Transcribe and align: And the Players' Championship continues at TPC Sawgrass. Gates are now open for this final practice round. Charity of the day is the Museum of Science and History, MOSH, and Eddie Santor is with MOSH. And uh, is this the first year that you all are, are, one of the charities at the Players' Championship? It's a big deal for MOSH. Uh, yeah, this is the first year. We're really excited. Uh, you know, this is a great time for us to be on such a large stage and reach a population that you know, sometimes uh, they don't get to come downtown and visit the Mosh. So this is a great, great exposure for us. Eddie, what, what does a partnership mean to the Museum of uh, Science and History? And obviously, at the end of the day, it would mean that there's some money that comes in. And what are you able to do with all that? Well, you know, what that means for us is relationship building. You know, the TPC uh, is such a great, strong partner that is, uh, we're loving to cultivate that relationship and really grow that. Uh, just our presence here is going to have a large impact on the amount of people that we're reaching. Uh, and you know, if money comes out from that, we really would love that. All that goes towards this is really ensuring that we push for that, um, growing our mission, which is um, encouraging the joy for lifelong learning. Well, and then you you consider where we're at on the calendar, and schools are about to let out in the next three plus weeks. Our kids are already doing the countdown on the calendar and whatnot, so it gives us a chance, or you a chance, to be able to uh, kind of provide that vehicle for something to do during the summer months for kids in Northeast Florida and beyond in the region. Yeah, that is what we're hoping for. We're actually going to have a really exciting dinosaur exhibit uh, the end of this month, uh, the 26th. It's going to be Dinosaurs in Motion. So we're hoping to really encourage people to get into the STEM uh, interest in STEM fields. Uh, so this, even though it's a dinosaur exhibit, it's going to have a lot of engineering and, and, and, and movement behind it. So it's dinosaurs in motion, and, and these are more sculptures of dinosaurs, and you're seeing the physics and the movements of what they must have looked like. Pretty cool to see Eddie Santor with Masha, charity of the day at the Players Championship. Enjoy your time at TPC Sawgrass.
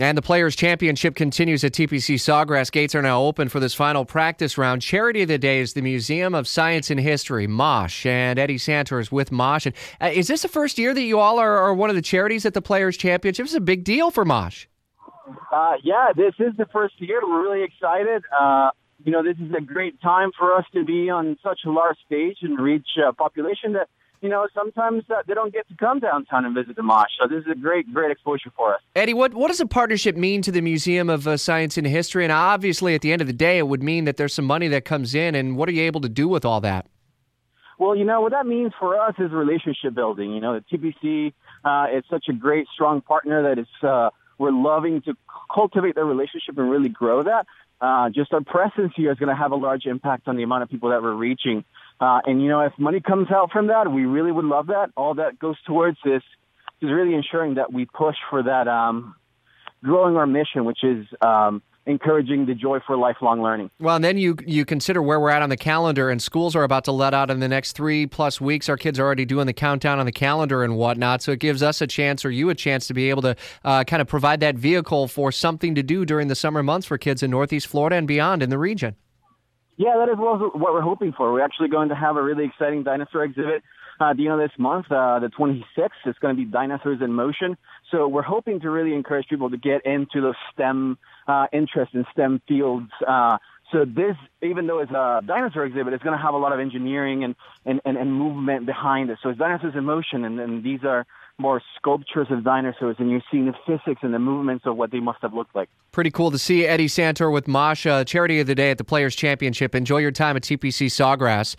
And 0.00 0.16
the 0.16 0.22
Players' 0.22 0.56
Championship 0.56 1.14
continues 1.14 1.62
at 1.62 1.72
TPC 1.72 2.14
Sawgrass. 2.14 2.72
Gates 2.72 2.94
are 2.94 3.02
now 3.02 3.20
open 3.20 3.50
for 3.50 3.60
this 3.60 3.74
final 3.74 4.06
practice 4.06 4.56
round. 4.56 4.80
Charity 4.80 5.20
of 5.20 5.28
the 5.28 5.36
day 5.36 5.60
is 5.60 5.74
the 5.74 5.82
Museum 5.82 6.34
of 6.34 6.48
Science 6.48 6.90
and 6.90 6.98
History, 6.98 7.46
MOSH, 7.46 8.06
and 8.06 8.38
Eddie 8.38 8.56
Santor 8.56 8.98
is 8.98 9.12
with 9.12 9.30
MOSH. 9.30 9.66
And 9.66 9.74
uh, 10.00 10.06
is 10.06 10.28
this 10.28 10.40
the 10.40 10.48
first 10.48 10.78
year 10.78 10.94
that 10.94 11.02
you 11.02 11.18
all 11.18 11.38
are, 11.38 11.54
are, 11.54 11.74
one 11.74 11.90
of 11.90 11.96
the 11.96 12.02
charities 12.02 12.46
at 12.46 12.54
the 12.54 12.62
Players' 12.62 12.96
Championship? 12.96 13.44
It's 13.44 13.54
a 13.54 13.60
big 13.60 13.84
deal 13.84 14.10
for 14.10 14.24
MOSH. 14.24 14.68
Uh, 15.52 15.72
yeah, 15.84 16.12
this 16.16 16.32
is 16.38 16.56
the 16.56 16.66
first 16.72 16.94
year. 16.98 17.20
We're 17.22 17.42
really 17.42 17.62
excited. 17.62 18.22
Uh, 18.32 18.70
you 19.04 19.12
know, 19.12 19.22
this 19.22 19.36
is 19.36 19.52
a 19.54 19.60
great 19.60 20.00
time 20.00 20.30
for 20.38 20.56
us 20.56 20.64
to 20.72 20.82
be 20.82 21.10
on 21.10 21.36
such 21.42 21.60
a 21.66 21.70
large 21.70 21.98
stage 22.06 22.38
and 22.40 22.58
reach 22.58 22.88
a 23.06 23.12
population 23.12 23.74
that 23.74 23.88
you 24.20 24.28
know, 24.28 24.46
sometimes 24.54 25.04
uh, 25.10 25.22
they 25.26 25.34
don't 25.34 25.52
get 25.52 25.66
to 25.68 25.74
come 25.76 25.98
downtown 25.98 26.44
and 26.44 26.54
visit 26.54 26.76
the 26.76 26.82
Mosh. 26.82 27.08
So 27.20 27.26
this 27.26 27.44
is 27.44 27.50
a 27.50 27.54
great, 27.54 27.92
great 27.92 28.10
exposure 28.10 28.50
for 28.54 28.74
us. 28.74 28.80
Eddie, 28.94 29.14
what, 29.14 29.32
what 29.34 29.48
does 29.48 29.60
a 29.60 29.66
partnership 29.66 30.16
mean 30.16 30.42
to 30.42 30.52
the 30.52 30.60
Museum 30.60 31.08
of 31.08 31.26
uh, 31.26 31.36
Science 31.36 31.78
and 31.78 31.86
History? 31.86 32.24
And 32.24 32.32
obviously, 32.32 32.94
at 32.94 33.00
the 33.00 33.12
end 33.12 33.22
of 33.22 33.26
the 33.26 33.32
day, 33.32 33.58
it 33.58 33.66
would 33.66 33.82
mean 33.82 34.04
that 34.04 34.16
there's 34.18 34.34
some 34.34 34.44
money 34.44 34.68
that 34.68 34.84
comes 34.84 35.14
in. 35.14 35.34
And 35.34 35.56
what 35.56 35.68
are 35.68 35.72
you 35.72 35.82
able 35.82 36.02
to 36.02 36.08
do 36.08 36.28
with 36.28 36.44
all 36.44 36.60
that? 36.60 36.86
Well, 37.78 37.96
you 37.96 38.04
know, 38.04 38.20
what 38.20 38.32
that 38.32 38.46
means 38.46 38.72
for 38.78 39.00
us 39.00 39.14
is 39.18 39.32
relationship 39.32 39.94
building. 39.94 40.34
You 40.34 40.40
know, 40.40 40.60
the 40.60 40.76
TPC 40.76 41.32
uh, 41.64 41.96
is 41.96 42.04
such 42.10 42.26
a 42.28 42.34
great, 42.34 42.66
strong 42.74 43.00
partner 43.00 43.42
that 43.42 43.58
is, 43.58 43.68
uh, 43.82 44.10
we're 44.36 44.52
loving 44.52 45.00
to 45.02 45.14
cultivate 45.52 45.94
that 45.94 46.04
relationship 46.04 46.58
and 46.58 46.70
really 46.70 46.90
grow 46.90 47.22
that. 47.22 47.46
Uh, 47.80 48.10
just 48.10 48.34
our 48.34 48.42
presence 48.42 48.92
here 48.94 49.10
is 49.10 49.18
going 49.18 49.30
to 49.30 49.34
have 49.34 49.52
a 49.52 49.56
large 49.56 49.86
impact 49.86 50.28
on 50.28 50.36
the 50.36 50.42
amount 50.42 50.62
of 50.62 50.68
people 50.68 50.90
that 50.90 51.02
we're 51.02 51.14
reaching. 51.14 51.64
Uh, 52.00 52.20
and 52.24 52.42
you 52.42 52.48
know, 52.48 52.60
if 52.60 52.72
money 52.78 53.00
comes 53.00 53.30
out 53.30 53.50
from 53.52 53.66
that, 53.66 53.92
we 53.92 54.06
really 54.06 54.32
would 54.32 54.44
love 54.44 54.68
that. 54.68 54.90
All 54.96 55.14
that 55.14 55.38
goes 55.38 55.56
towards 55.66 55.98
this 56.04 56.22
is 56.80 56.90
really 56.90 57.14
ensuring 57.14 57.54
that 57.54 57.72
we 57.72 57.84
push 57.84 58.16
for 58.30 58.42
that, 58.42 58.68
um, 58.68 59.14
growing 59.84 60.16
our 60.16 60.26
mission, 60.26 60.64
which 60.64 60.82
is 60.82 61.06
um, 61.20 61.62
encouraging 61.84 62.46
the 62.46 62.54
joy 62.54 62.78
for 62.86 62.96
lifelong 62.96 63.42
learning. 63.42 63.70
Well, 63.80 63.96
and 63.96 64.04
then 64.04 64.16
you 64.16 64.36
you 64.46 64.64
consider 64.64 65.02
where 65.02 65.20
we're 65.20 65.30
at 65.30 65.42
on 65.42 65.50
the 65.50 65.58
calendar, 65.58 66.08
and 66.08 66.22
schools 66.22 66.56
are 66.56 66.62
about 66.62 66.84
to 66.84 66.92
let 66.92 67.12
out 67.12 67.30
in 67.30 67.40
the 67.40 67.48
next 67.48 67.72
three 67.72 68.06
plus 68.06 68.40
weeks. 68.40 68.70
Our 68.70 68.78
kids 68.78 68.98
are 68.98 69.04
already 69.04 69.26
doing 69.26 69.46
the 69.46 69.52
countdown 69.52 69.98
on 69.98 70.06
the 70.06 70.12
calendar 70.12 70.62
and 70.64 70.76
whatnot, 70.76 71.20
so 71.20 71.32
it 71.32 71.38
gives 71.38 71.62
us 71.62 71.82
a 71.82 71.86
chance, 71.86 72.24
or 72.24 72.30
you 72.30 72.48
a 72.48 72.54
chance, 72.54 72.86
to 72.86 72.94
be 72.94 73.10
able 73.10 73.22
to 73.22 73.36
uh, 73.64 73.84
kind 73.84 74.00
of 74.00 74.08
provide 74.08 74.40
that 74.40 74.56
vehicle 74.56 75.06
for 75.06 75.30
something 75.30 75.74
to 75.74 75.82
do 75.82 76.06
during 76.06 76.28
the 76.28 76.34
summer 76.34 76.62
months 76.62 76.86
for 76.86 76.96
kids 76.96 77.22
in 77.22 77.30
Northeast 77.30 77.66
Florida 77.66 77.96
and 77.96 78.08
beyond 78.08 78.42
in 78.42 78.48
the 78.48 78.58
region. 78.58 78.96
Yeah, 79.80 79.96
that 79.96 80.12
is 80.12 80.18
what 80.18 80.74
we're 80.74 80.82
hoping 80.82 81.14
for. 81.16 81.32
We're 81.32 81.40
actually 81.40 81.70
going 81.70 81.88
to 81.88 81.94
have 81.94 82.18
a 82.18 82.22
really 82.22 82.44
exciting 82.44 82.82
dinosaur 82.82 83.24
exhibit 83.24 83.62
uh, 83.98 84.12
the 84.12 84.28
end 84.28 84.38
of 84.38 84.46
this 84.46 84.58
month, 84.58 84.92
uh, 84.92 85.20
the 85.20 85.28
26th. 85.28 85.88
It's 86.04 86.18
going 86.18 86.36
to 86.36 86.38
be 86.38 86.44
Dinosaurs 86.44 87.00
in 87.00 87.14
Motion. 87.14 87.56
So 87.90 88.06
we're 88.06 88.20
hoping 88.20 88.60
to 88.60 88.68
really 88.68 88.94
encourage 88.94 89.26
people 89.28 89.48
to 89.48 89.56
get 89.56 89.86
into 89.86 90.20
the 90.20 90.34
STEM 90.52 90.98
uh, 91.26 91.46
interest 91.54 91.94
in 91.94 92.04
STEM 92.12 92.42
fields. 92.46 92.90
Uh, 93.08 93.38
so 93.72 93.84
this, 93.84 94.16
even 94.42 94.66
though 94.66 94.80
it's 94.80 94.90
a 94.92 95.22
dinosaur 95.24 95.64
exhibit, 95.64 95.92
it's 95.92 96.02
going 96.02 96.16
to 96.16 96.22
have 96.22 96.34
a 96.34 96.38
lot 96.38 96.52
of 96.52 96.60
engineering 96.60 97.24
and, 97.24 97.34
and, 97.64 97.80
and, 97.84 97.96
and 97.96 98.12
movement 98.12 98.66
behind 98.66 99.10
it. 99.10 99.18
So 99.22 99.30
it's 99.30 99.38
dinosaurs 99.38 99.74
in 99.76 99.84
motion, 99.84 100.24
and, 100.24 100.40
and 100.40 100.62
these 100.62 100.84
are 100.84 101.06
more 101.38 101.62
sculptures 101.76 102.26
of 102.30 102.44
dinosaurs, 102.44 102.96
and 102.98 103.10
you're 103.10 103.22
seeing 103.30 103.46
the 103.46 103.54
physics 103.66 104.00
and 104.02 104.12
the 104.12 104.18
movements 104.18 104.66
of 104.66 104.76
what 104.76 104.90
they 104.90 105.00
must 105.00 105.18
have 105.22 105.32
looked 105.34 105.54
like. 105.56 105.68
Pretty 105.90 106.10
cool 106.10 106.30
to 106.30 106.38
see 106.38 106.66
Eddie 106.66 106.86
Santor 106.86 107.32
with 107.32 107.48
Masha, 107.48 108.04
charity 108.06 108.38
of 108.40 108.46
the 108.46 108.54
day 108.54 108.70
at 108.70 108.78
the 108.78 108.84
Players 108.84 109.16
Championship. 109.16 109.74
Enjoy 109.74 109.98
your 109.98 110.12
time 110.12 110.36
at 110.36 110.42
TPC 110.42 110.86
Sawgrass. 110.86 111.48